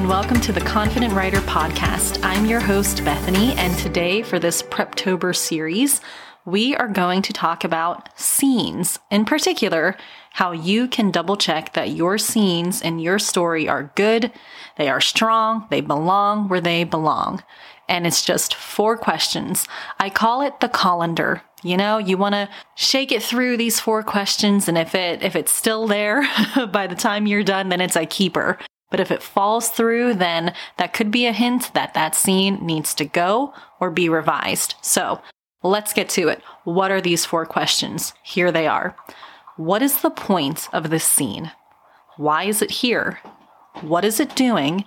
and 0.00 0.08
welcome 0.08 0.40
to 0.40 0.50
the 0.50 0.62
Confident 0.62 1.12
Writer 1.12 1.40
Podcast. 1.40 2.20
I'm 2.22 2.46
your 2.46 2.60
host, 2.60 3.04
Bethany, 3.04 3.52
and 3.58 3.76
today 3.76 4.22
for 4.22 4.38
this 4.38 4.62
Preptober 4.62 5.36
series, 5.36 6.00
we 6.46 6.74
are 6.74 6.88
going 6.88 7.20
to 7.20 7.34
talk 7.34 7.64
about 7.64 8.18
scenes. 8.18 8.98
In 9.10 9.26
particular, 9.26 9.98
how 10.30 10.52
you 10.52 10.88
can 10.88 11.10
double 11.10 11.36
check 11.36 11.74
that 11.74 11.90
your 11.90 12.16
scenes 12.16 12.80
in 12.80 12.98
your 12.98 13.18
story 13.18 13.68
are 13.68 13.92
good, 13.94 14.32
they 14.78 14.88
are 14.88 15.02
strong, 15.02 15.66
they 15.68 15.82
belong 15.82 16.48
where 16.48 16.62
they 16.62 16.82
belong. 16.84 17.42
And 17.86 18.06
it's 18.06 18.24
just 18.24 18.54
four 18.54 18.96
questions. 18.96 19.68
I 19.98 20.08
call 20.08 20.40
it 20.40 20.60
the 20.60 20.70
colander. 20.70 21.42
You 21.62 21.76
know, 21.76 21.98
you 21.98 22.16
want 22.16 22.36
to 22.36 22.48
shake 22.74 23.12
it 23.12 23.22
through 23.22 23.58
these 23.58 23.80
four 23.80 24.02
questions 24.02 24.66
and 24.66 24.78
if 24.78 24.94
it 24.94 25.22
if 25.22 25.36
it's 25.36 25.52
still 25.52 25.86
there 25.86 26.26
by 26.72 26.86
the 26.86 26.94
time 26.94 27.26
you're 27.26 27.42
done, 27.42 27.68
then 27.68 27.82
it's 27.82 27.96
a 27.96 28.06
keeper. 28.06 28.58
But 28.90 29.00
if 29.00 29.10
it 29.10 29.22
falls 29.22 29.68
through, 29.68 30.14
then 30.14 30.52
that 30.76 30.92
could 30.92 31.10
be 31.10 31.26
a 31.26 31.32
hint 31.32 31.72
that 31.74 31.94
that 31.94 32.14
scene 32.14 32.58
needs 32.64 32.94
to 32.94 33.04
go 33.04 33.54
or 33.78 33.90
be 33.90 34.08
revised. 34.08 34.74
So 34.82 35.20
let's 35.62 35.92
get 35.92 36.08
to 36.10 36.28
it. 36.28 36.42
What 36.64 36.90
are 36.90 37.00
these 37.00 37.24
four 37.24 37.46
questions? 37.46 38.12
Here 38.22 38.50
they 38.50 38.66
are. 38.66 38.96
What 39.56 39.82
is 39.82 40.02
the 40.02 40.10
point 40.10 40.68
of 40.72 40.90
this 40.90 41.04
scene? 41.04 41.52
Why 42.16 42.44
is 42.44 42.62
it 42.62 42.70
here? 42.70 43.20
What 43.80 44.04
is 44.04 44.18
it 44.18 44.34
doing? 44.34 44.84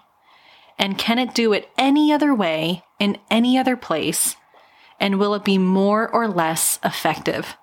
And 0.77 0.97
can 0.97 1.19
it 1.19 1.33
do 1.33 1.53
it 1.53 1.69
any 1.77 2.11
other 2.11 2.33
way 2.33 2.83
in 2.99 3.17
any 3.29 3.57
other 3.57 3.77
place? 3.77 4.35
And 4.99 5.19
will 5.19 5.33
it 5.35 5.45
be 5.45 5.57
more 5.57 6.09
or 6.09 6.27
less 6.27 6.79
effective? 6.83 7.55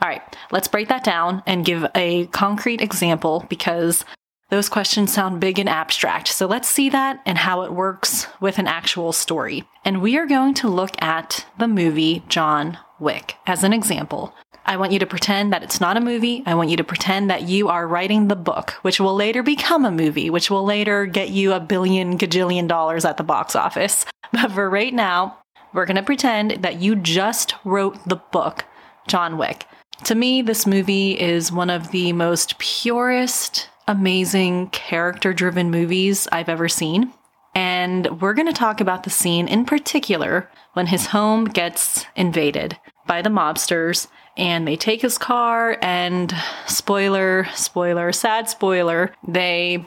All 0.00 0.08
right, 0.08 0.22
let's 0.50 0.68
break 0.68 0.88
that 0.88 1.04
down 1.04 1.42
and 1.46 1.64
give 1.64 1.86
a 1.94 2.26
concrete 2.26 2.80
example 2.80 3.46
because 3.48 4.04
those 4.52 4.68
questions 4.68 5.10
sound 5.10 5.40
big 5.40 5.58
and 5.58 5.66
abstract. 5.66 6.28
So 6.28 6.46
let's 6.46 6.68
see 6.68 6.90
that 6.90 7.22
and 7.24 7.38
how 7.38 7.62
it 7.62 7.72
works 7.72 8.26
with 8.38 8.58
an 8.58 8.66
actual 8.66 9.10
story. 9.14 9.64
And 9.82 10.02
we 10.02 10.18
are 10.18 10.26
going 10.26 10.52
to 10.56 10.68
look 10.68 10.90
at 11.00 11.46
the 11.58 11.66
movie 11.66 12.22
John 12.28 12.76
Wick 13.00 13.36
as 13.46 13.64
an 13.64 13.72
example. 13.72 14.34
I 14.66 14.76
want 14.76 14.92
you 14.92 14.98
to 14.98 15.06
pretend 15.06 15.54
that 15.54 15.62
it's 15.62 15.80
not 15.80 15.96
a 15.96 16.02
movie. 16.02 16.42
I 16.44 16.54
want 16.54 16.68
you 16.68 16.76
to 16.76 16.84
pretend 16.84 17.30
that 17.30 17.48
you 17.48 17.70
are 17.70 17.88
writing 17.88 18.28
the 18.28 18.36
book, 18.36 18.72
which 18.82 19.00
will 19.00 19.14
later 19.14 19.42
become 19.42 19.86
a 19.86 19.90
movie, 19.90 20.28
which 20.28 20.50
will 20.50 20.64
later 20.64 21.06
get 21.06 21.30
you 21.30 21.54
a 21.54 21.58
billion 21.58 22.18
gajillion 22.18 22.68
dollars 22.68 23.06
at 23.06 23.16
the 23.16 23.24
box 23.24 23.56
office. 23.56 24.04
But 24.32 24.52
for 24.52 24.68
right 24.68 24.92
now, 24.92 25.38
we're 25.72 25.86
going 25.86 25.96
to 25.96 26.02
pretend 26.02 26.62
that 26.62 26.80
you 26.80 26.94
just 26.94 27.54
wrote 27.64 28.06
the 28.06 28.16
book, 28.16 28.66
John 29.06 29.38
Wick. 29.38 29.66
To 30.04 30.14
me, 30.14 30.42
this 30.42 30.66
movie 30.66 31.18
is 31.18 31.52
one 31.52 31.70
of 31.70 31.90
the 31.90 32.12
most 32.12 32.58
purest, 32.58 33.68
amazing 33.86 34.68
character 34.68 35.32
driven 35.32 35.70
movies 35.70 36.28
I've 36.32 36.48
ever 36.48 36.68
seen. 36.68 37.12
And 37.54 38.20
we're 38.20 38.34
going 38.34 38.46
to 38.46 38.52
talk 38.52 38.80
about 38.80 39.02
the 39.02 39.10
scene 39.10 39.46
in 39.48 39.64
particular 39.64 40.48
when 40.72 40.86
his 40.86 41.06
home 41.06 41.44
gets 41.44 42.06
invaded 42.16 42.78
by 43.06 43.20
the 43.20 43.30
mobsters 43.30 44.06
and 44.36 44.66
they 44.66 44.76
take 44.76 45.02
his 45.02 45.18
car 45.18 45.76
and 45.82 46.34
spoiler, 46.66 47.46
spoiler, 47.54 48.12
sad 48.12 48.48
spoiler, 48.48 49.14
they 49.28 49.84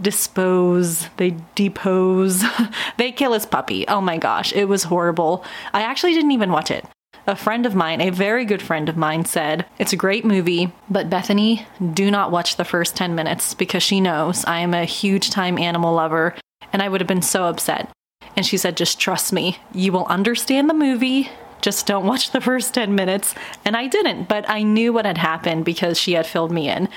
dispose, 0.00 1.08
they 1.16 1.36
depose, 1.56 2.44
they 2.96 3.10
kill 3.10 3.32
his 3.32 3.46
puppy. 3.46 3.86
Oh 3.88 4.00
my 4.00 4.18
gosh, 4.18 4.52
it 4.52 4.66
was 4.66 4.84
horrible. 4.84 5.44
I 5.72 5.82
actually 5.82 6.14
didn't 6.14 6.32
even 6.32 6.52
watch 6.52 6.70
it 6.70 6.84
a 7.28 7.36
friend 7.36 7.66
of 7.66 7.74
mine, 7.74 8.00
a 8.00 8.10
very 8.10 8.46
good 8.46 8.62
friend 8.62 8.88
of 8.88 8.96
mine, 8.96 9.26
said, 9.26 9.66
It's 9.78 9.92
a 9.92 9.96
great 9.96 10.24
movie, 10.24 10.72
but 10.88 11.10
Bethany, 11.10 11.66
do 11.92 12.10
not 12.10 12.32
watch 12.32 12.56
the 12.56 12.64
first 12.64 12.96
10 12.96 13.14
minutes 13.14 13.54
because 13.54 13.82
she 13.82 14.00
knows 14.00 14.44
I 14.46 14.60
am 14.60 14.72
a 14.72 14.86
huge 14.86 15.30
time 15.30 15.58
animal 15.58 15.94
lover 15.94 16.34
and 16.72 16.82
I 16.82 16.88
would 16.88 17.02
have 17.02 17.08
been 17.08 17.22
so 17.22 17.44
upset. 17.44 17.90
And 18.34 18.46
she 18.46 18.56
said, 18.56 18.76
Just 18.76 18.98
trust 18.98 19.32
me, 19.32 19.58
you 19.72 19.92
will 19.92 20.06
understand 20.06 20.70
the 20.70 20.74
movie. 20.74 21.30
Just 21.60 21.86
don't 21.86 22.06
watch 22.06 22.30
the 22.30 22.40
first 22.40 22.72
10 22.72 22.94
minutes. 22.94 23.34
And 23.64 23.76
I 23.76 23.88
didn't, 23.88 24.28
but 24.28 24.48
I 24.48 24.62
knew 24.62 24.92
what 24.92 25.04
had 25.04 25.18
happened 25.18 25.64
because 25.64 25.98
she 25.98 26.14
had 26.14 26.26
filled 26.26 26.50
me 26.50 26.68
in. 26.68 26.88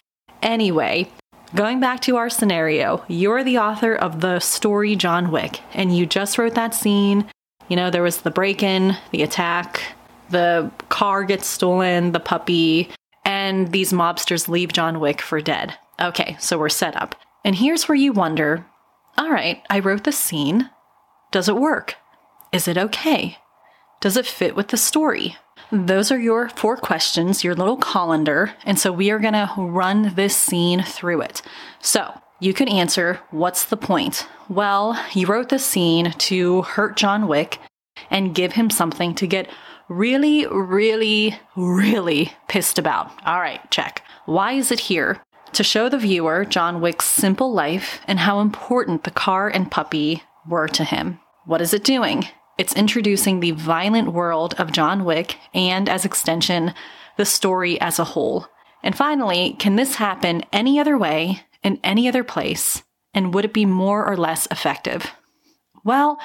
Anyway, 0.41 1.11
Going 1.53 1.81
back 1.81 1.99
to 2.03 2.15
our 2.15 2.29
scenario, 2.29 3.03
you're 3.09 3.43
the 3.43 3.57
author 3.57 3.93
of 3.93 4.21
the 4.21 4.39
story 4.39 4.95
John 4.95 5.31
Wick, 5.31 5.59
and 5.73 5.93
you 5.93 6.05
just 6.05 6.37
wrote 6.37 6.55
that 6.55 6.73
scene. 6.73 7.29
You 7.67 7.75
know, 7.75 7.89
there 7.89 8.03
was 8.03 8.21
the 8.21 8.31
break 8.31 8.63
in, 8.63 8.95
the 9.11 9.21
attack, 9.21 9.81
the 10.31 10.71
car 10.89 11.23
gets 11.23 11.47
stolen, 11.47 12.11
the 12.11 12.19
puppy, 12.19 12.89
and 13.25 13.71
these 13.71 13.93
mobsters 13.93 14.47
leave 14.47 14.73
John 14.73 14.99
Wick 14.99 15.21
for 15.21 15.41
dead. 15.41 15.77
Okay, 15.99 16.35
so 16.39 16.57
we're 16.57 16.69
set 16.69 16.95
up. 16.95 17.15
And 17.45 17.55
here's 17.55 17.87
where 17.87 17.95
you 17.95 18.13
wonder 18.13 18.65
all 19.17 19.29
right, 19.29 19.61
I 19.69 19.79
wrote 19.79 20.05
the 20.05 20.11
scene. 20.13 20.69
Does 21.31 21.49
it 21.49 21.57
work? 21.57 21.95
Is 22.53 22.67
it 22.67 22.77
okay? 22.77 23.37
Does 23.99 24.17
it 24.17 24.25
fit 24.25 24.55
with 24.55 24.69
the 24.69 24.77
story? 24.77 25.35
Those 25.71 26.11
are 26.11 26.19
your 26.19 26.49
four 26.49 26.77
questions, 26.77 27.43
your 27.43 27.53
little 27.53 27.77
colander. 27.77 28.53
And 28.65 28.79
so 28.79 28.91
we 28.91 29.11
are 29.11 29.19
going 29.19 29.33
to 29.33 29.53
run 29.57 30.13
this 30.15 30.35
scene 30.35 30.81
through 30.83 31.21
it. 31.21 31.41
So 31.81 32.19
you 32.39 32.53
could 32.53 32.69
answer, 32.69 33.19
What's 33.31 33.65
the 33.65 33.77
point? 33.77 34.27
Well, 34.49 34.99
you 35.13 35.27
wrote 35.27 35.49
the 35.49 35.59
scene 35.59 36.11
to 36.11 36.63
hurt 36.63 36.97
John 36.97 37.27
Wick 37.27 37.59
and 38.09 38.35
give 38.35 38.53
him 38.53 38.69
something 38.69 39.13
to 39.15 39.27
get 39.27 39.49
really, 39.91 40.47
really, 40.47 41.37
really 41.57 42.31
pissed 42.47 42.79
about. 42.79 43.11
All 43.25 43.41
right, 43.41 43.59
check. 43.71 44.03
Why 44.25 44.53
is 44.53 44.71
it 44.71 44.79
here? 44.79 45.21
To 45.53 45.63
show 45.63 45.89
the 45.89 45.97
viewer 45.97 46.45
John 46.45 46.79
Wick's 46.79 47.05
simple 47.05 47.51
life 47.51 47.99
and 48.07 48.19
how 48.19 48.39
important 48.39 49.03
the 49.03 49.11
car 49.11 49.49
and 49.49 49.69
puppy 49.69 50.23
were 50.47 50.69
to 50.69 50.85
him. 50.85 51.19
What 51.45 51.61
is 51.61 51.73
it 51.73 51.83
doing? 51.83 52.25
It's 52.57 52.75
introducing 52.75 53.41
the 53.41 53.51
violent 53.51 54.13
world 54.13 54.55
of 54.57 54.71
John 54.71 55.03
Wick 55.03 55.37
and, 55.53 55.89
as 55.89 56.05
extension, 56.05 56.73
the 57.17 57.25
story 57.25 57.79
as 57.81 57.99
a 57.99 58.05
whole. 58.05 58.47
And 58.81 58.95
finally, 58.95 59.57
can 59.59 59.75
this 59.75 59.95
happen 59.95 60.45
any 60.53 60.79
other 60.79 60.97
way, 60.97 61.41
in 61.63 61.79
any 61.83 62.07
other 62.07 62.23
place, 62.23 62.81
and 63.13 63.33
would 63.33 63.43
it 63.43 63.53
be 63.53 63.65
more 63.65 64.07
or 64.07 64.15
less 64.15 64.47
effective? 64.49 65.11
Well, 65.83 66.17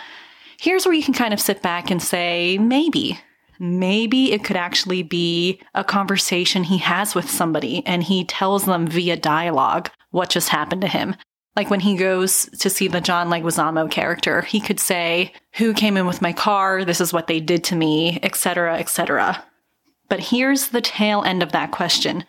here's 0.61 0.87
where 0.87 0.95
you 0.95 1.03
can 1.03 1.15
kind 1.15 1.35
of 1.35 1.41
sit 1.41 1.63
back 1.63 1.91
and 1.91 2.01
say, 2.01 2.59
maybe 2.59 3.19
maybe 3.59 4.33
it 4.33 4.45
could 4.45 4.57
actually 4.57 5.03
be 5.03 5.61
a 5.75 5.85
conversation 5.85 6.65
he 6.65 6.79
has 6.79 7.15
with 7.15 7.31
somebody 7.31 7.85
and 7.87 8.03
he 8.03 8.25
tells 8.25 8.65
them 8.65 8.87
via 8.87 9.17
dialogue 9.17 9.91
what 10.11 10.31
just 10.31 10.49
happened 10.49 10.83
to 10.83 10.89
him. 10.89 11.17
Like 11.55 11.71
when 11.71 11.81
he 11.81 11.97
goes 11.97 12.47
to 12.59 12.69
see 12.69 12.87
the 12.87 13.01
John 13.01 13.29
Leguizamo 13.29 13.91
character, 13.91 14.43
he 14.43 14.61
could 14.61 14.79
say, 14.79 15.33
Who 15.55 15.73
came 15.73 15.97
in 15.97 16.07
with 16.07 16.21
my 16.21 16.35
car? 16.35 16.85
This 16.85 17.01
is 17.01 17.13
what 17.13 17.29
they 17.29 17.41
did 17.41 17.65
to 17.65 17.77
me, 17.77 18.21
etc., 18.23 18.79
etc. 18.79 19.43
But 20.09 20.21
here's 20.21 20.69
the 20.69 20.83
tail 20.83 21.23
end 21.23 21.43
of 21.43 21.53
that 21.53 21.73
question 21.73 22.25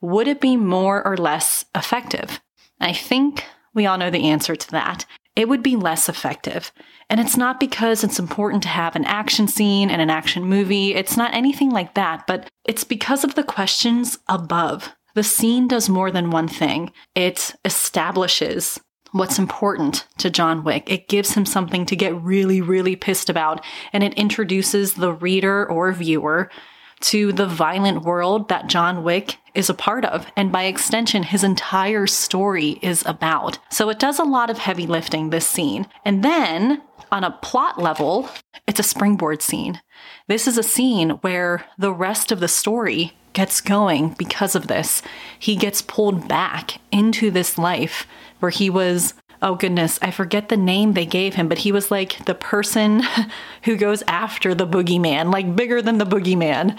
Would 0.00 0.26
it 0.26 0.40
be 0.40 0.56
more 0.56 1.06
or 1.06 1.16
less 1.16 1.64
effective? 1.74 2.40
I 2.80 2.92
think 2.92 3.44
we 3.72 3.86
all 3.86 3.98
know 3.98 4.10
the 4.10 4.28
answer 4.28 4.56
to 4.56 4.70
that. 4.72 5.06
It 5.34 5.48
would 5.48 5.62
be 5.62 5.76
less 5.76 6.08
effective. 6.08 6.72
And 7.08 7.20
it's 7.20 7.36
not 7.36 7.58
because 7.58 8.04
it's 8.04 8.18
important 8.18 8.62
to 8.64 8.68
have 8.68 8.96
an 8.96 9.04
action 9.04 9.48
scene 9.48 9.90
and 9.90 10.02
an 10.02 10.10
action 10.10 10.44
movie. 10.44 10.94
It's 10.94 11.16
not 11.16 11.34
anything 11.34 11.70
like 11.70 11.94
that, 11.94 12.26
but 12.26 12.48
it's 12.64 12.84
because 12.84 13.24
of 13.24 13.34
the 13.34 13.42
questions 13.42 14.18
above. 14.28 14.94
The 15.14 15.22
scene 15.22 15.68
does 15.68 15.88
more 15.88 16.10
than 16.10 16.30
one 16.30 16.48
thing. 16.48 16.92
It 17.14 17.54
establishes 17.64 18.80
what's 19.12 19.38
important 19.38 20.06
to 20.18 20.30
John 20.30 20.64
Wick. 20.64 20.90
It 20.90 21.08
gives 21.08 21.34
him 21.34 21.44
something 21.44 21.84
to 21.86 21.96
get 21.96 22.20
really, 22.22 22.60
really 22.60 22.96
pissed 22.96 23.28
about, 23.28 23.64
and 23.92 24.02
it 24.02 24.14
introduces 24.14 24.94
the 24.94 25.12
reader 25.12 25.68
or 25.68 25.92
viewer 25.92 26.50
to 27.02 27.32
the 27.32 27.46
violent 27.46 28.02
world 28.02 28.48
that 28.48 28.68
John 28.68 29.02
Wick 29.04 29.38
is 29.54 29.68
a 29.68 29.74
part 29.74 30.04
of, 30.04 30.26
and 30.36 30.50
by 30.50 30.64
extension, 30.64 31.22
his 31.22 31.44
entire 31.44 32.06
story 32.06 32.78
is 32.80 33.04
about. 33.04 33.58
So 33.70 33.90
it 33.90 33.98
does 33.98 34.18
a 34.18 34.24
lot 34.24 34.50
of 34.50 34.58
heavy 34.58 34.86
lifting, 34.86 35.30
this 35.30 35.46
scene. 35.46 35.86
And 36.04 36.24
then 36.24 36.80
on 37.10 37.24
a 37.24 37.30
plot 37.30 37.80
level, 37.80 38.30
it's 38.66 38.80
a 38.80 38.84
springboard 38.84 39.42
scene. 39.42 39.80
This 40.28 40.48
is 40.48 40.56
a 40.56 40.62
scene 40.62 41.10
where 41.20 41.66
the 41.76 41.92
rest 41.92 42.32
of 42.32 42.40
the 42.40 42.48
story 42.48 43.12
gets 43.34 43.60
going 43.60 44.10
because 44.18 44.54
of 44.54 44.66
this. 44.66 45.02
He 45.38 45.56
gets 45.56 45.82
pulled 45.82 46.28
back 46.28 46.80
into 46.90 47.30
this 47.30 47.58
life 47.58 48.06
where 48.40 48.50
he 48.50 48.70
was, 48.70 49.14
oh 49.42 49.56
goodness, 49.56 49.98
I 50.00 50.10
forget 50.10 50.48
the 50.48 50.56
name 50.56 50.92
they 50.92 51.04
gave 51.04 51.34
him, 51.34 51.48
but 51.48 51.58
he 51.58 51.72
was 51.72 51.90
like 51.90 52.24
the 52.24 52.34
person 52.34 53.02
who 53.64 53.76
goes 53.76 54.02
after 54.06 54.54
the 54.54 54.66
boogeyman, 54.66 55.32
like 55.32 55.56
bigger 55.56 55.82
than 55.82 55.98
the 55.98 56.06
boogeyman. 56.06 56.78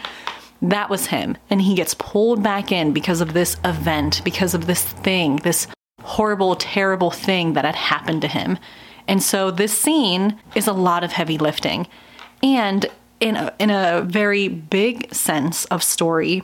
That 0.62 0.90
was 0.90 1.08
him. 1.08 1.38
And 1.50 1.62
he 1.62 1.76
gets 1.76 1.94
pulled 1.94 2.42
back 2.42 2.72
in 2.72 2.94
because 2.94 3.20
of 3.20 3.34
this 3.34 3.58
event, 3.66 4.22
because 4.24 4.54
of 4.54 4.66
this 4.66 4.84
thing, 4.84 5.38
this 5.38 5.68
horrible, 6.02 6.56
terrible 6.56 7.12
thing 7.12 7.54
that 7.54 7.66
had 7.66 7.76
happened 7.76 8.22
to 8.22 8.28
him. 8.30 8.58
And 9.08 9.22
so 9.22 9.52
this 9.52 9.78
scene 9.78 10.40
is 10.56 10.68
a 10.68 10.74
lot 10.74 11.04
of 11.04 11.12
heavy 11.12 11.38
lifting. 11.38 11.88
And 12.42 12.86
in 13.20 13.36
a, 13.36 13.54
in 13.60 13.70
a 13.70 14.04
very 14.06 14.48
big 14.48 15.14
sense 15.14 15.66
of 15.66 15.84
story, 15.84 16.44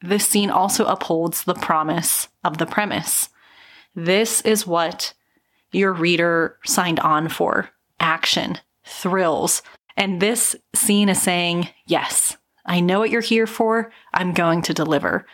this 0.00 0.26
scene 0.26 0.50
also 0.50 0.84
upholds 0.86 1.44
the 1.44 1.54
promise 1.54 2.28
of 2.42 2.58
the 2.58 2.66
premise. 2.66 3.28
This 3.94 4.40
is 4.40 4.66
what 4.66 5.14
your 5.72 5.92
reader 5.92 6.58
signed 6.64 7.00
on 7.00 7.28
for 7.28 7.70
action, 8.00 8.58
thrills. 8.84 9.62
And 9.96 10.20
this 10.20 10.56
scene 10.74 11.08
is 11.08 11.20
saying, 11.20 11.68
yes, 11.86 12.36
I 12.64 12.80
know 12.80 13.00
what 13.00 13.10
you're 13.10 13.20
here 13.20 13.46
for. 13.46 13.92
I'm 14.14 14.32
going 14.32 14.62
to 14.62 14.74
deliver. 14.74 15.26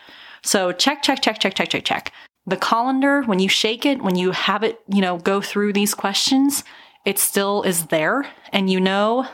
So 0.42 0.72
check, 0.72 1.02
check, 1.02 1.20
check, 1.20 1.38
check, 1.38 1.54
check, 1.54 1.68
check, 1.68 1.84
check. 1.84 2.12
The 2.46 2.56
colander, 2.56 3.22
when 3.22 3.40
you 3.40 3.48
shake 3.48 3.84
it, 3.84 4.02
when 4.02 4.16
you 4.16 4.30
have 4.30 4.62
it, 4.62 4.80
you 4.88 5.00
know, 5.00 5.18
go 5.18 5.40
through 5.40 5.74
these 5.74 5.94
questions, 5.94 6.64
it 7.04 7.18
still 7.18 7.62
is 7.62 7.86
there. 7.86 8.26
And 8.52 8.70
you 8.70 8.80
know 8.80 9.26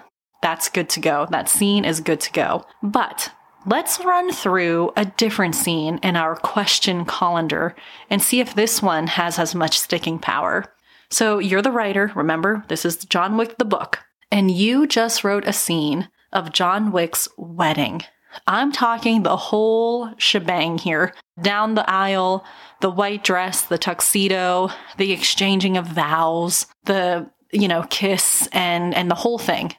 that's 0.43 0.69
good 0.69 0.89
to 0.91 1.01
go. 1.01 1.27
That 1.31 1.49
scene 1.49 1.85
is 1.85 2.01
good 2.01 2.21
to 2.21 2.33
go. 2.33 2.67
But 2.83 3.33
let's 3.67 4.05
run 4.05 4.31
through 4.31 4.93
a 4.97 5.07
different 5.07 5.55
scene 5.55 5.99
in 6.03 6.17
our 6.17 6.37
question 6.37 7.05
colander 7.05 7.75
and 8.11 8.21
see 8.21 8.41
if 8.41 8.55
this 8.55 8.83
one 8.83 9.07
has 9.07 9.39
as 9.39 9.55
much 9.55 9.79
sticking 9.79 10.19
power. 10.19 10.74
So 11.15 11.39
you're 11.39 11.63
the 11.63 11.71
writer, 11.71 12.11
remember? 12.17 12.65
This 12.67 12.85
is 12.85 12.97
John 12.97 13.37
Wick, 13.37 13.57
the 13.57 13.65
book. 13.65 14.01
And 14.33 14.51
you 14.51 14.85
just 14.85 15.23
wrote 15.23 15.47
a 15.47 15.53
scene 15.53 16.09
of 16.33 16.51
John 16.51 16.91
Wick's 16.91 17.29
wedding. 17.37 18.03
I'm 18.49 18.73
talking 18.73 19.23
the 19.23 19.37
whole 19.37 20.13
shebang 20.19 20.77
here. 20.77 21.15
Down 21.41 21.77
the 21.77 21.89
aisle, 21.89 22.45
the 22.81 22.91
white 22.91 23.23
dress, 23.23 23.63
the 23.63 23.79
tuxedo, 23.79 24.71
the 24.99 25.13
exchanging 25.13 25.77
of 25.77 25.87
vows, 25.87 26.67
the, 26.83 27.31
you 27.53 27.69
know, 27.69 27.85
kiss 27.91 28.49
and 28.51 28.93
and 28.93 29.09
the 29.09 29.15
whole 29.15 29.39
thing. 29.39 29.73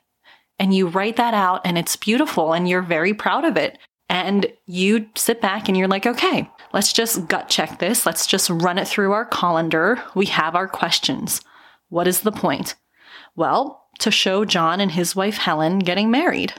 And 0.58 0.74
you 0.74 0.88
write 0.88 1.18
that 1.18 1.34
out 1.34 1.60
and 1.66 1.78
it's 1.78 1.98
beautiful 1.98 2.54
and 2.54 2.70
you're 2.70 2.82
very 2.82 3.14
proud 3.14 3.44
of 3.44 3.58
it. 3.58 3.78
And 4.10 4.48
you 4.66 5.08
sit 5.16 5.42
back 5.42 5.68
and 5.68 5.78
you're 5.78 5.88
like, 5.88 6.06
okay, 6.06 6.50
let's 6.74 6.94
just 6.94 7.28
gut 7.28 7.50
check 7.50 7.80
this. 7.80 8.06
Let's 8.06 8.28
just 8.28 8.50
run 8.50 8.78
it 8.78 8.88
through 8.88 9.12
our 9.14 9.26
colander. 9.26 10.02
We 10.14 10.28
have 10.28 10.56
our 10.56 10.68
questions. 10.68 11.42
What 11.90 12.08
is 12.08 12.22
the 12.22 12.32
point? 12.32 12.76
Well, 13.36 13.88
to 14.00 14.12
show 14.12 14.46
John 14.46 14.80
and 14.80 14.92
his 14.92 15.16
wife 15.16 15.38
Helen 15.38 15.80
getting 15.80 16.12
married. 16.12 16.54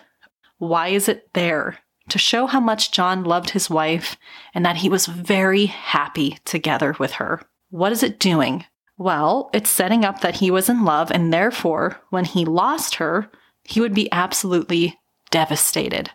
Why 0.58 0.88
is 0.88 1.08
it 1.08 1.32
there? 1.34 1.78
To 2.10 2.18
show 2.18 2.46
how 2.46 2.60
much 2.60 2.92
John 2.92 3.24
loved 3.24 3.50
his 3.50 3.68
wife 3.68 4.16
and 4.54 4.64
that 4.64 4.76
he 4.76 4.88
was 4.88 5.06
very 5.06 5.66
happy 5.66 6.38
together 6.44 6.94
with 6.98 7.12
her. 7.12 7.42
What 7.70 7.92
is 7.92 8.02
it 8.02 8.18
doing? 8.20 8.64
Well, 8.96 9.50
it's 9.52 9.68
setting 9.68 10.04
up 10.04 10.20
that 10.20 10.36
he 10.36 10.50
was 10.50 10.68
in 10.68 10.84
love 10.84 11.10
and 11.10 11.32
therefore, 11.32 12.00
when 12.10 12.24
he 12.24 12.44
lost 12.44 12.96
her, 12.96 13.30
he 13.64 13.80
would 13.80 13.94
be 13.94 14.10
absolutely 14.12 14.98
devastated. 15.30 16.10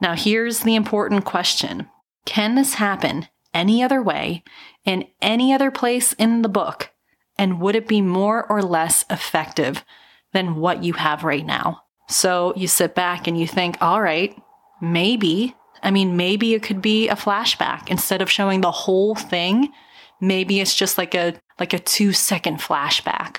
Now, 0.00 0.14
here's 0.14 0.60
the 0.60 0.74
important 0.74 1.24
question 1.24 1.88
Can 2.24 2.54
this 2.54 2.74
happen 2.74 3.28
any 3.52 3.82
other 3.82 4.02
way 4.02 4.42
in 4.84 5.06
any 5.22 5.52
other 5.52 5.70
place 5.70 6.12
in 6.14 6.42
the 6.42 6.48
book? 6.48 6.90
And 7.38 7.60
would 7.60 7.74
it 7.76 7.88
be 7.88 8.00
more 8.00 8.46
or 8.50 8.62
less 8.62 9.04
effective 9.10 9.84
than 10.32 10.56
what 10.56 10.84
you 10.84 10.94
have 10.94 11.24
right 11.24 11.44
now? 11.44 11.82
So 12.08 12.52
you 12.56 12.68
sit 12.68 12.94
back 12.94 13.26
and 13.26 13.38
you 13.38 13.46
think, 13.46 13.76
all 13.80 14.02
right, 14.02 14.36
maybe, 14.80 15.54
I 15.82 15.90
mean, 15.90 16.16
maybe 16.16 16.54
it 16.54 16.62
could 16.62 16.82
be 16.82 17.08
a 17.08 17.16
flashback 17.16 17.88
instead 17.88 18.22
of 18.22 18.30
showing 18.30 18.60
the 18.60 18.70
whole 18.70 19.14
thing. 19.14 19.72
Maybe 20.20 20.60
it's 20.60 20.74
just 20.74 20.98
like 20.98 21.14
a, 21.14 21.34
like 21.58 21.72
a 21.72 21.78
two 21.78 22.12
second 22.12 22.58
flashback. 22.58 23.38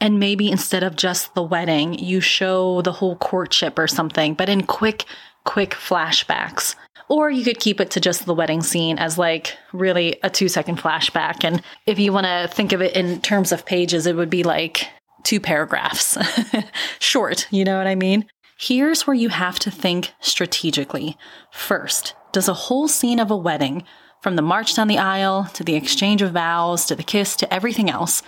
And 0.00 0.18
maybe 0.18 0.50
instead 0.50 0.82
of 0.82 0.96
just 0.96 1.34
the 1.34 1.42
wedding, 1.42 1.94
you 1.94 2.20
show 2.20 2.82
the 2.82 2.92
whole 2.92 3.16
courtship 3.16 3.78
or 3.78 3.88
something, 3.88 4.34
but 4.34 4.48
in 4.48 4.64
quick, 4.64 5.04
quick 5.48 5.70
flashbacks. 5.70 6.74
Or 7.08 7.30
you 7.30 7.42
could 7.42 7.58
keep 7.58 7.80
it 7.80 7.90
to 7.92 8.00
just 8.00 8.26
the 8.26 8.34
wedding 8.34 8.62
scene 8.62 8.98
as 8.98 9.16
like 9.16 9.56
really 9.72 10.18
a 10.22 10.28
two 10.28 10.46
second 10.46 10.76
flashback. 10.76 11.42
And 11.42 11.62
if 11.86 11.98
you 11.98 12.12
want 12.12 12.26
to 12.26 12.50
think 12.52 12.72
of 12.72 12.82
it 12.82 12.94
in 12.94 13.22
terms 13.22 13.50
of 13.50 13.64
pages, 13.64 14.06
it 14.06 14.14
would 14.14 14.28
be 14.28 14.42
like 14.42 14.86
two 15.22 15.40
paragraphs. 15.40 16.18
Short, 16.98 17.48
you 17.50 17.64
know 17.64 17.78
what 17.78 17.86
I 17.86 17.94
mean? 17.94 18.26
Here's 18.58 19.06
where 19.06 19.14
you 19.14 19.30
have 19.30 19.58
to 19.60 19.70
think 19.70 20.12
strategically. 20.20 21.16
First, 21.50 22.12
does 22.32 22.48
a 22.48 22.52
whole 22.52 22.86
scene 22.86 23.18
of 23.18 23.30
a 23.30 23.36
wedding, 23.36 23.84
from 24.20 24.36
the 24.36 24.42
march 24.42 24.74
down 24.74 24.88
the 24.88 24.98
aisle 24.98 25.48
to 25.54 25.64
the 25.64 25.76
exchange 25.76 26.20
of 26.20 26.32
vows 26.32 26.84
to 26.86 26.94
the 26.94 27.02
kiss 27.02 27.36
to 27.36 27.54
everything 27.54 27.88
else, 27.88 28.22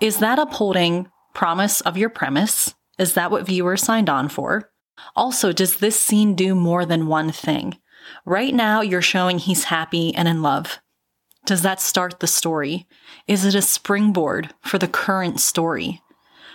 is 0.00 0.18
that 0.18 0.40
upholding 0.40 1.08
promise 1.34 1.82
of 1.82 1.96
your 1.96 2.08
premise? 2.08 2.74
Is 2.98 3.14
that 3.14 3.30
what 3.30 3.46
viewers 3.46 3.82
signed 3.82 4.10
on 4.10 4.28
for? 4.28 4.72
Also, 5.14 5.52
does 5.52 5.76
this 5.76 5.98
scene 5.98 6.34
do 6.34 6.54
more 6.54 6.84
than 6.84 7.06
one 7.06 7.32
thing? 7.32 7.78
Right 8.24 8.54
now, 8.54 8.80
you're 8.80 9.02
showing 9.02 9.38
he's 9.38 9.64
happy 9.64 10.14
and 10.14 10.28
in 10.28 10.42
love. 10.42 10.78
Does 11.44 11.62
that 11.62 11.80
start 11.80 12.20
the 12.20 12.26
story? 12.26 12.86
Is 13.26 13.44
it 13.44 13.54
a 13.54 13.62
springboard 13.62 14.54
for 14.62 14.78
the 14.78 14.88
current 14.88 15.40
story? 15.40 16.02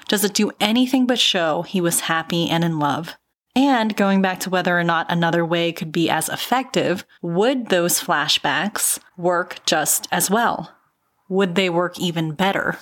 Does 0.08 0.24
it 0.24 0.34
do 0.34 0.52
anything 0.60 1.08
but 1.08 1.20
show 1.20 1.64
he 1.64 1.82
was 1.82 2.02
happy 2.02 2.50
and 2.50 2.64
in 2.64 2.80
love? 2.80 3.16
And 3.56 3.96
going 3.96 4.22
back 4.22 4.40
to 4.42 4.50
whether 4.50 4.78
or 4.78 4.84
not 4.84 5.12
another 5.12 5.46
way 5.46 5.72
could 5.72 5.92
be 5.92 6.10
as 6.10 6.28
effective, 6.28 7.06
would 7.22 7.70
those 7.70 8.02
flashbacks 8.02 9.00
work 9.16 9.60
just 9.66 10.08
as 10.12 10.30
well? 10.30 10.76
Would 11.30 11.56
they 11.56 11.70
work 11.70 12.00
even 12.00 12.34
better? 12.34 12.78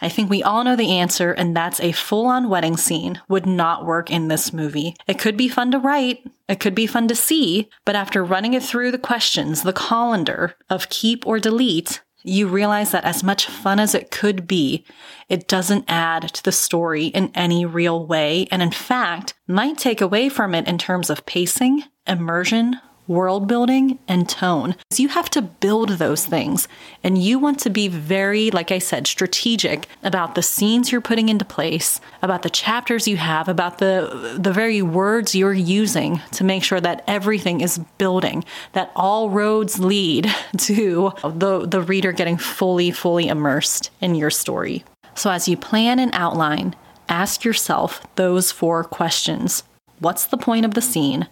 I 0.00 0.08
think 0.08 0.28
we 0.28 0.42
all 0.42 0.64
know 0.64 0.76
the 0.76 0.96
answer, 0.98 1.32
and 1.32 1.56
that's 1.56 1.80
a 1.80 1.92
full 1.92 2.26
on 2.26 2.48
wedding 2.48 2.76
scene 2.76 3.20
would 3.28 3.46
not 3.46 3.86
work 3.86 4.10
in 4.10 4.28
this 4.28 4.52
movie. 4.52 4.96
It 5.06 5.18
could 5.18 5.36
be 5.36 5.48
fun 5.48 5.70
to 5.72 5.78
write, 5.78 6.26
it 6.48 6.60
could 6.60 6.74
be 6.74 6.86
fun 6.86 7.08
to 7.08 7.14
see, 7.14 7.68
but 7.84 7.94
after 7.94 8.24
running 8.24 8.54
it 8.54 8.62
through 8.62 8.90
the 8.90 8.98
questions, 8.98 9.62
the 9.62 9.72
colander 9.72 10.56
of 10.68 10.88
keep 10.88 11.26
or 11.26 11.38
delete, 11.38 12.02
you 12.24 12.46
realize 12.46 12.92
that 12.92 13.04
as 13.04 13.22
much 13.22 13.46
fun 13.46 13.80
as 13.80 13.94
it 13.94 14.10
could 14.10 14.46
be, 14.46 14.84
it 15.28 15.48
doesn't 15.48 15.84
add 15.88 16.34
to 16.34 16.44
the 16.44 16.52
story 16.52 17.06
in 17.06 17.30
any 17.34 17.64
real 17.64 18.06
way, 18.06 18.46
and 18.50 18.62
in 18.62 18.70
fact, 18.70 19.34
might 19.46 19.78
take 19.78 20.00
away 20.00 20.28
from 20.28 20.54
it 20.54 20.68
in 20.68 20.78
terms 20.78 21.10
of 21.10 21.26
pacing, 21.26 21.84
immersion, 22.06 22.80
world 23.12 23.46
building, 23.46 23.98
and 24.08 24.28
tone. 24.28 24.74
So 24.90 25.02
you 25.02 25.08
have 25.08 25.30
to 25.30 25.42
build 25.42 25.90
those 25.90 26.26
things. 26.26 26.68
And 27.04 27.22
you 27.22 27.38
want 27.38 27.60
to 27.60 27.70
be 27.70 27.88
very, 27.88 28.50
like 28.50 28.72
I 28.72 28.78
said, 28.78 29.06
strategic 29.06 29.86
about 30.02 30.34
the 30.34 30.42
scenes 30.42 30.90
you're 30.90 31.00
putting 31.00 31.28
into 31.28 31.44
place, 31.44 32.00
about 32.22 32.42
the 32.42 32.50
chapters 32.50 33.06
you 33.06 33.16
have, 33.16 33.48
about 33.48 33.78
the, 33.78 34.36
the 34.38 34.52
very 34.52 34.82
words 34.82 35.34
you're 35.34 35.52
using 35.52 36.20
to 36.32 36.44
make 36.44 36.64
sure 36.64 36.80
that 36.80 37.04
everything 37.06 37.60
is 37.60 37.78
building, 37.98 38.44
that 38.72 38.90
all 38.96 39.30
roads 39.30 39.78
lead 39.78 40.32
to 40.56 41.12
the, 41.22 41.66
the 41.66 41.82
reader 41.82 42.12
getting 42.12 42.36
fully, 42.36 42.90
fully 42.90 43.28
immersed 43.28 43.90
in 44.00 44.14
your 44.14 44.30
story. 44.30 44.84
So 45.14 45.30
as 45.30 45.48
you 45.48 45.56
plan 45.56 45.98
and 45.98 46.10
outline, 46.14 46.74
ask 47.08 47.44
yourself 47.44 48.02
those 48.16 48.50
four 48.50 48.84
questions. 48.84 49.62
What's 49.98 50.26
the 50.26 50.38
point 50.38 50.64
of 50.64 50.74
the 50.74 50.80
scene? 50.80 51.28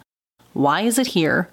Why 0.53 0.83
is 0.83 0.99
it 0.99 1.09
here? 1.09 1.51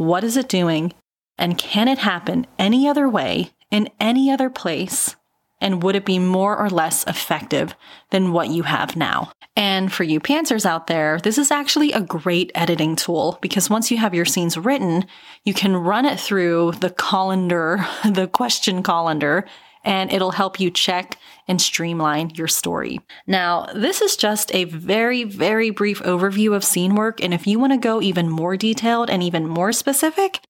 What 0.00 0.24
is 0.24 0.38
it 0.38 0.48
doing? 0.48 0.94
And 1.36 1.58
can 1.58 1.86
it 1.86 1.98
happen 1.98 2.46
any 2.58 2.88
other 2.88 3.06
way 3.06 3.50
in 3.70 3.90
any 4.00 4.30
other 4.30 4.48
place? 4.48 5.14
And 5.60 5.82
would 5.82 5.94
it 5.94 6.06
be 6.06 6.18
more 6.18 6.56
or 6.56 6.70
less 6.70 7.04
effective 7.06 7.74
than 8.08 8.32
what 8.32 8.48
you 8.48 8.62
have 8.62 8.96
now? 8.96 9.30
And 9.56 9.92
for 9.92 10.04
you 10.04 10.18
pantsers 10.18 10.64
out 10.64 10.86
there, 10.86 11.18
this 11.18 11.36
is 11.36 11.50
actually 11.50 11.92
a 11.92 12.00
great 12.00 12.50
editing 12.54 12.96
tool 12.96 13.38
because 13.42 13.68
once 13.68 13.90
you 13.90 13.98
have 13.98 14.14
your 14.14 14.24
scenes 14.24 14.56
written, 14.56 15.04
you 15.44 15.52
can 15.52 15.76
run 15.76 16.06
it 16.06 16.18
through 16.18 16.72
the 16.80 16.88
colander, 16.88 17.86
the 18.10 18.26
question 18.26 18.82
colander, 18.82 19.44
and 19.84 20.12
it'll 20.12 20.32
help 20.32 20.60
you 20.60 20.70
check 20.70 21.18
and 21.48 21.60
streamline 21.60 22.30
your 22.30 22.48
story. 22.48 23.00
Now, 23.26 23.66
this 23.74 24.00
is 24.00 24.16
just 24.16 24.54
a 24.54 24.64
very, 24.64 25.24
very 25.24 25.70
brief 25.70 26.00
overview 26.02 26.54
of 26.54 26.64
scene 26.64 26.94
work. 26.94 27.22
And 27.22 27.34
if 27.34 27.46
you 27.46 27.58
want 27.58 27.72
to 27.72 27.78
go 27.78 28.00
even 28.00 28.28
more 28.28 28.56
detailed 28.56 29.10
and 29.10 29.22
even 29.22 29.48
more 29.48 29.72
specific, 29.72 30.40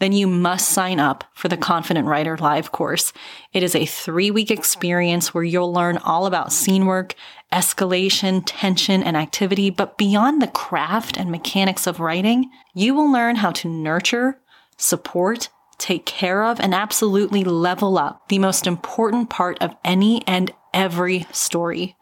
then 0.00 0.12
you 0.12 0.26
must 0.26 0.70
sign 0.70 0.98
up 0.98 1.24
for 1.34 1.48
the 1.48 1.58
Confident 1.58 2.06
Writer 2.06 2.36
Live 2.38 2.72
course. 2.72 3.12
It 3.52 3.62
is 3.62 3.74
a 3.74 3.84
three 3.84 4.30
week 4.30 4.50
experience 4.50 5.32
where 5.32 5.44
you'll 5.44 5.72
learn 5.72 5.98
all 5.98 6.26
about 6.26 6.52
scene 6.52 6.86
work, 6.86 7.14
escalation, 7.52 8.42
tension, 8.44 9.02
and 9.02 9.16
activity. 9.16 9.68
But 9.68 9.98
beyond 9.98 10.40
the 10.40 10.48
craft 10.48 11.18
and 11.18 11.30
mechanics 11.30 11.86
of 11.86 12.00
writing, 12.00 12.50
you 12.74 12.94
will 12.94 13.12
learn 13.12 13.36
how 13.36 13.52
to 13.52 13.68
nurture, 13.68 14.40
support, 14.78 15.50
take 15.80 16.06
care 16.06 16.44
of, 16.44 16.60
and 16.60 16.74
absolutely 16.74 17.42
level 17.42 17.98
up 17.98 18.28
the 18.28 18.38
most 18.38 18.66
important 18.66 19.30
part 19.30 19.58
of 19.60 19.74
any 19.84 20.26
and 20.26 20.52
every 20.72 21.26
story 21.32 21.96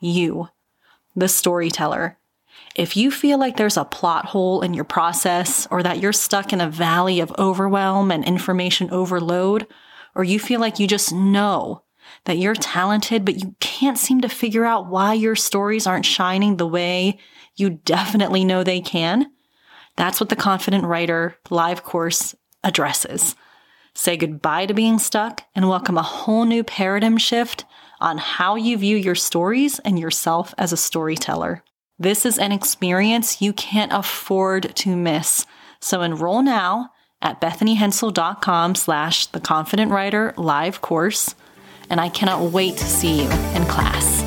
you, 0.00 0.48
the 1.14 1.28
storyteller. 1.28 2.18
If 2.74 2.96
you 2.96 3.10
feel 3.10 3.38
like 3.38 3.56
there's 3.56 3.76
a 3.76 3.84
plot 3.84 4.26
hole 4.26 4.62
in 4.62 4.74
your 4.74 4.84
process, 4.84 5.68
or 5.70 5.82
that 5.82 6.00
you're 6.00 6.12
stuck 6.12 6.52
in 6.52 6.60
a 6.60 6.68
valley 6.68 7.20
of 7.20 7.32
overwhelm 7.38 8.10
and 8.10 8.24
information 8.24 8.90
overload, 8.90 9.66
or 10.14 10.24
you 10.24 10.40
feel 10.40 10.60
like 10.60 10.78
you 10.78 10.86
just 10.86 11.12
know 11.12 11.84
that 12.24 12.38
you're 12.38 12.54
talented, 12.54 13.24
but 13.24 13.42
you 13.42 13.54
can't 13.60 13.98
seem 13.98 14.20
to 14.20 14.28
figure 14.28 14.64
out 14.64 14.88
why 14.88 15.14
your 15.14 15.36
stories 15.36 15.86
aren't 15.86 16.06
shining 16.06 16.56
the 16.56 16.66
way 16.66 17.18
you 17.56 17.70
definitely 17.70 18.44
know 18.44 18.64
they 18.64 18.80
can, 18.80 19.26
that's 19.96 20.20
what 20.20 20.28
the 20.28 20.36
Confident 20.36 20.84
Writer 20.84 21.36
live 21.50 21.84
course 21.84 22.34
addresses. 22.62 23.34
Say 23.94 24.16
goodbye 24.16 24.66
to 24.66 24.74
being 24.74 24.98
stuck 24.98 25.42
and 25.54 25.68
welcome 25.68 25.98
a 25.98 26.02
whole 26.02 26.44
new 26.44 26.62
paradigm 26.62 27.18
shift 27.18 27.64
on 28.00 28.18
how 28.18 28.54
you 28.54 28.78
view 28.78 28.96
your 28.96 29.14
stories 29.14 29.78
and 29.80 29.98
yourself 29.98 30.54
as 30.56 30.72
a 30.72 30.76
storyteller. 30.76 31.62
This 31.98 32.24
is 32.24 32.38
an 32.38 32.52
experience 32.52 33.42
you 33.42 33.52
can't 33.52 33.92
afford 33.92 34.74
to 34.76 34.96
miss. 34.96 35.44
So 35.80 36.00
enroll 36.00 36.42
now 36.42 36.92
at 37.20 37.40
bethanyhensel.com 37.40 38.74
slash 38.74 39.26
the 39.26 39.40
confident 39.40 39.90
writer 39.90 40.32
live 40.36 40.80
course. 40.80 41.34
And 41.90 42.00
I 42.00 42.08
cannot 42.08 42.52
wait 42.52 42.76
to 42.78 42.84
see 42.84 43.22
you 43.22 43.30
in 43.30 43.66
class. 43.66 44.19